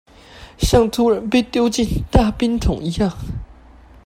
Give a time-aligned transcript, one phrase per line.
[0.57, 3.13] 像突然被丟進大冰桶一樣